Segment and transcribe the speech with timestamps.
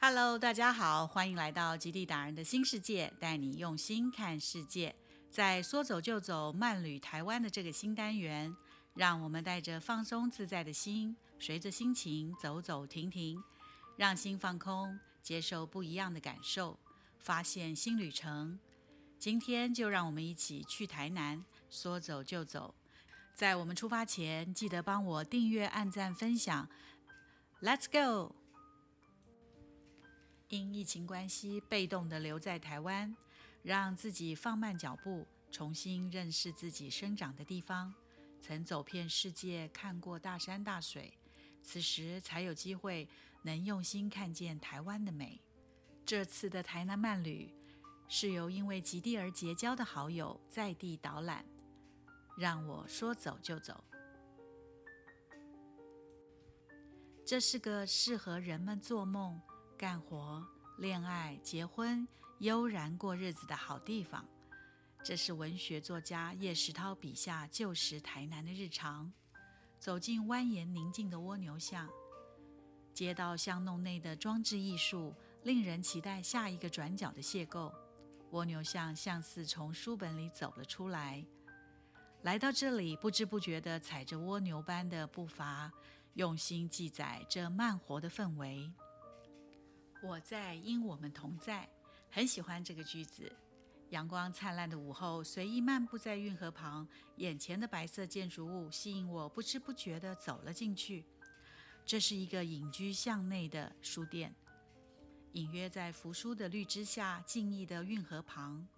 [0.00, 4.94] Hello，大家好，欢迎来到极地达人的新世界，带你用心看世界。
[5.28, 8.54] 在说走就走、慢旅台湾的这个新单元，
[8.94, 13.42] 让我们带着放松自在的心，随着心情走走停停，
[13.96, 16.78] 让心放空，接受不一样的感受，
[17.18, 18.56] 发现新旅程。
[19.18, 22.72] 今天就让我们一起去台南，说走就走。
[23.34, 26.68] 在我们出发前，记得帮我订阅、按赞、分享。
[27.60, 28.37] Let's go！
[30.48, 33.14] 因疫情关系，被动的留在台湾，
[33.62, 37.94] 让自己放慢脚步，重新认识自己生长的地方。
[38.40, 41.12] 曾走遍世界，看过大山大水，
[41.62, 43.08] 此时才有机会
[43.42, 45.40] 能用心看见台湾的美。
[46.04, 47.54] 这次的台南漫旅。
[48.10, 51.44] 是由因为极地而结交的好友在地导览，
[52.38, 53.84] 让我说走就走。
[57.22, 59.38] 这是个适合人们做梦、
[59.78, 60.44] 干活、
[60.78, 62.06] 恋爱、结婚、
[62.40, 64.26] 悠然过日子的好地方。
[65.04, 69.10] 这是文学作家叶石涛笔下旧时台南的日常。
[69.78, 71.88] 走进蜿蜒宁静的蜗牛巷，
[72.92, 77.72] 街道巷弄内的装置艺术，令人期待下一个转角的邂逅。
[78.32, 81.24] 蜗牛像像似从书本里走了出来，
[82.22, 85.70] 来到这里，不知不觉地踩着蜗牛般的步伐，
[86.14, 88.68] 用心记载这慢活的氛围。
[90.00, 91.68] 我在，因我们同在，
[92.10, 93.30] 很喜欢这个句子。
[93.90, 101.04] 阳光灿烂的午后，随意漫步在运河旁，眼前的白色建筑物吸引我，不知不觉地走了进去。
[101.84, 104.34] 这是一个隐居巷内的书店。
[105.32, 108.68] 隐约在扶疏的绿枝下，静谧的运河旁，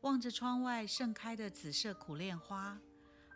[0.00, 2.78] 望着窗外盛开的紫色苦楝花，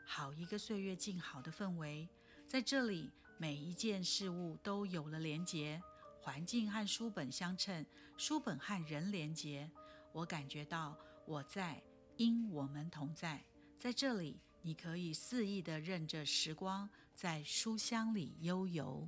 [0.06, 2.08] 好一个岁月静好的氛围。
[2.46, 5.82] 在这里，每一件事物都有了连结，
[6.24, 7.84] 环境和书本相称，
[8.16, 9.70] 书本和人连结。
[10.10, 11.82] 我感觉到我在，
[12.16, 13.44] 因我们同在。
[13.78, 19.06] 在这里，你可以肆意地任着时光在书香里悠游。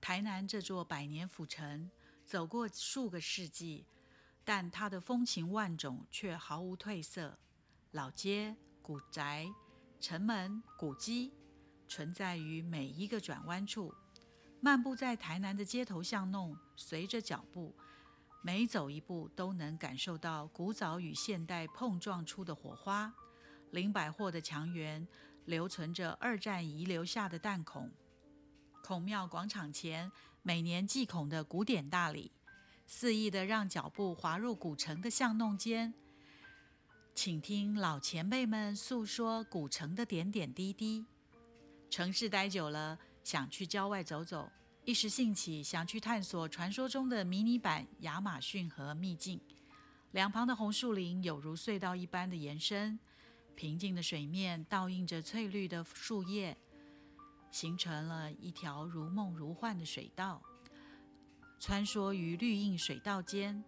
[0.00, 1.88] 台南这座百年府城。
[2.24, 3.86] 走过数个世纪，
[4.44, 7.38] 但它的风情万种却毫无褪色。
[7.92, 9.46] 老街、古宅、
[10.00, 11.34] 城门、古迹，
[11.86, 13.94] 存在于每一个转弯处。
[14.64, 17.76] 漫步在台南的街头巷弄，随着脚步，
[18.40, 23.12] 每走一步都能感受到古早与现代碰撞出的火花。
[23.72, 25.06] 林百货的墙垣
[25.44, 27.92] 留存着二战遗留下的弹孔。
[28.82, 30.10] 孔庙广场前，
[30.40, 32.32] 每年祭孔的古典大礼，
[32.86, 35.92] 肆意的让脚步滑入古城的巷弄间，
[37.14, 41.04] 请听老前辈们诉说古城的点点滴滴。
[41.90, 44.48] 城市待久了，想去郊外走走，
[44.84, 49.40] 一时兴起想去探索传说中的迷你版亚马逊河秘境。
[50.12, 52.96] 两旁的红树林有如隧道一般的延伸，
[53.56, 56.56] 平静的水面倒映着翠绿的树叶。
[57.50, 60.42] 形成了一条如梦如幻的水道，
[61.60, 63.62] 穿梭于绿荫水道间，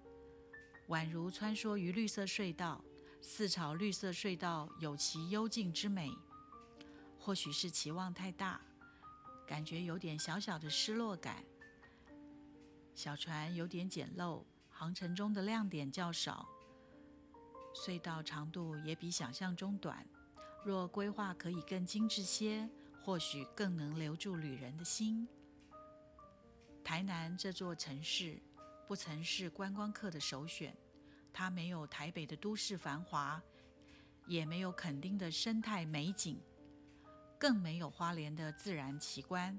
[0.88, 2.84] 宛如穿梭于绿色隧道。
[3.20, 6.10] 四朝绿色隧道有其幽静之美。
[7.18, 8.60] 或许是期望太大，
[9.46, 11.44] 感觉有点小小的失落感。
[12.94, 16.48] 小船有点简陋，航程中的亮点较少，
[17.74, 20.06] 隧道长度也比想象中短。
[20.64, 22.68] 若规划可以更精致些。
[23.06, 25.28] 或许更能留住旅人的心。
[26.82, 28.42] 台南这座城市
[28.88, 30.76] 不曾是观光客的首选，
[31.32, 33.40] 它没有台北的都市繁华，
[34.26, 36.40] 也没有垦丁的生态美景，
[37.38, 39.58] 更没有花莲的自然奇观，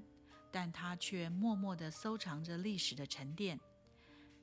[0.50, 3.58] 但它却默默地收藏着历史的沉淀。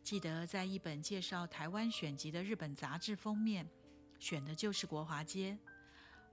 [0.03, 3.67] 记得在一本介绍台湾选集的日本杂志封面，
[4.19, 5.57] 选的就是国华街。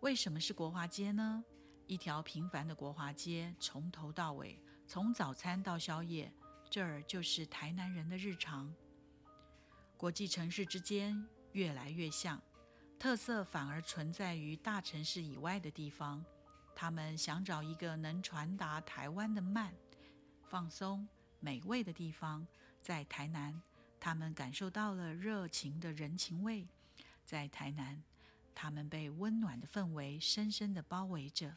[0.00, 1.42] 为什么是国华街呢？
[1.86, 6.32] 一条平凡的国华街，从头到尾，从早餐到宵夜，
[6.70, 8.72] 这儿就是台南人的日常。
[9.96, 12.40] 国际城市之间越来越像，
[12.98, 16.24] 特色反而存在于大城市以外的地方。
[16.74, 19.72] 他们想找一个能传达台湾的慢、
[20.42, 21.06] 放松、
[21.40, 22.46] 美味的地方，
[22.80, 23.60] 在台南，
[24.00, 26.66] 他们感受到了热情的人情味。
[27.24, 28.02] 在台南，
[28.54, 31.56] 他们被温暖的氛围深深地包围着。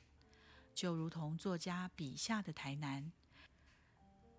[0.74, 3.12] 就如同作家笔下的台南，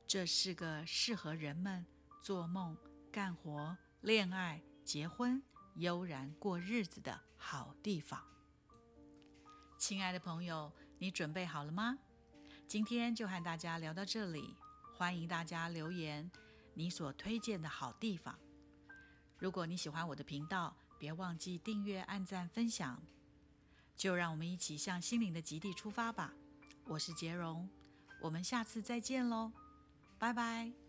[0.06, 1.84] 这是个适合人们
[2.20, 2.76] 做梦、
[3.10, 5.42] 干活、恋爱、结婚、
[5.76, 8.35] 悠然过日子的好地方。
[9.78, 11.98] 亲爱的朋友，你准备好了吗？
[12.66, 14.54] 今天就和大家聊到这里，
[14.96, 16.30] 欢迎大家留言，
[16.74, 18.38] 你所推荐的好地方。
[19.38, 23.02] 如果你喜欢我的频道，别忘记订阅、按赞、分享。
[23.94, 26.32] 就让我们一起向心灵的极地出发吧！
[26.84, 27.68] 我是杰荣，
[28.20, 29.52] 我们下次再见喽，
[30.18, 30.85] 拜拜。